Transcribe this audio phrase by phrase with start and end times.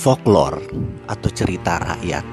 [0.00, 0.64] Folklore
[1.12, 2.24] atau cerita rakyat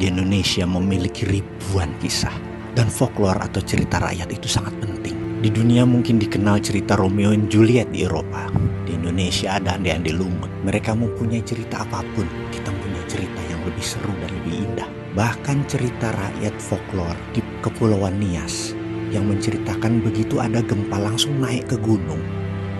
[0.00, 2.32] di Indonesia memiliki ribuan kisah
[2.72, 5.44] dan folklore atau cerita rakyat itu sangat penting.
[5.44, 8.48] Di dunia mungkin dikenal cerita Romeo dan Juliet di Eropa.
[8.88, 10.48] Di Indonesia ada Ande-Ande Lumut.
[10.64, 12.24] Mereka mempunyai cerita apa pun.
[12.48, 14.88] Kita punya cerita yang lebih seru dan lebih indah.
[15.12, 18.72] Bahkan cerita rakyat folklore di Kepulauan Nias
[19.12, 22.24] yang menceritakan begitu ada gempa langsung naik ke gunung.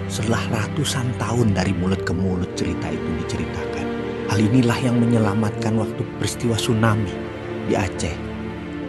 [0.09, 3.68] Setelah ratusan tahun dari mulut ke mulut cerita itu diceritakan.
[4.39, 7.11] Hal inilah yang menyelamatkan waktu peristiwa tsunami
[7.67, 8.15] di Aceh.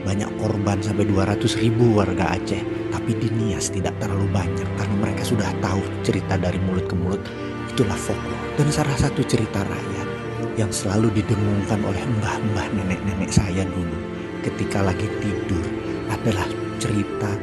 [0.05, 2.61] Banyak korban sampai 200 ribu warga Aceh,
[2.93, 7.17] tapi di Nias tidak terlalu banyak karena mereka sudah tahu cerita dari mulut ke mulut.
[7.65, 8.61] Itulah folklore.
[8.61, 10.07] Dan salah satu cerita rakyat
[10.53, 13.97] yang selalu didengungkan oleh mbah-mbah nenek-nenek saya dulu
[14.45, 15.65] ketika lagi tidur
[16.13, 16.45] adalah
[16.77, 17.33] cerita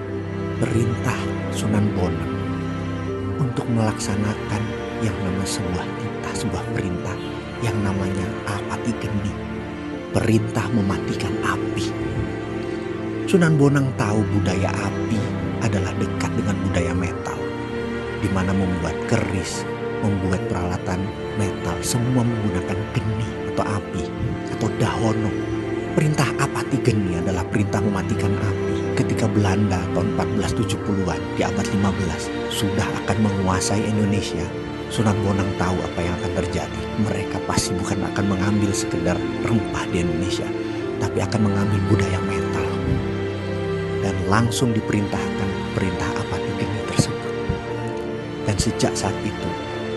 [0.63, 1.19] perintah
[1.51, 2.35] Sunan Bonang
[3.43, 4.63] untuk melaksanakan
[5.03, 7.26] yang namanya sebuah titah, sebuah perintah
[7.65, 9.33] yang namanya apati geni,
[10.13, 11.89] perintah mematikan api.
[13.27, 15.21] Sunan Bonang tahu budaya api
[15.65, 17.39] adalah dekat dengan budaya metal,
[18.21, 19.65] di mana membuat keris,
[20.05, 21.01] membuat peralatan
[21.41, 24.05] metal, semua menggunakan geni atau api
[24.57, 25.33] atau dahono.
[25.97, 32.89] Perintah apati geni adalah perintah mematikan api ketika Belanda tahun 1470-an di abad 15 sudah
[33.05, 34.45] akan menguasai Indonesia
[34.87, 36.81] Sunan Bonang tahu apa yang akan terjadi.
[37.03, 40.47] Mereka pasti bukan akan mengambil sekedar rempah di Indonesia,
[41.03, 42.67] tapi akan mengambil budaya metal.
[44.01, 47.33] Dan langsung diperintahkan perintah apa geni tersebut.
[48.47, 49.51] Dan sejak saat itu,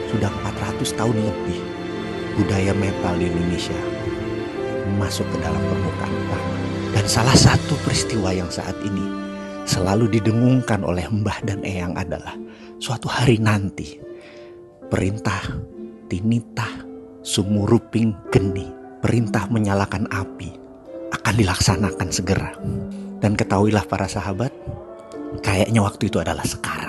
[0.10, 1.62] sudah 400 tahun lebih,
[2.42, 3.78] budaya metal di Indonesia
[4.98, 6.58] masuk ke dalam permukaan tanah.
[6.98, 9.06] Dan salah satu peristiwa yang saat ini
[9.70, 12.34] selalu didengungkan oleh Mbah dan Eyang adalah
[12.82, 14.09] suatu hari nanti
[14.90, 15.42] perintah
[16.10, 16.86] tinitah
[17.22, 18.68] sumuruping geni.
[19.00, 20.52] Perintah menyalakan api
[21.16, 22.52] akan dilaksanakan segera.
[23.24, 24.52] Dan ketahuilah para sahabat
[25.46, 26.89] kayaknya waktu itu adalah sekarang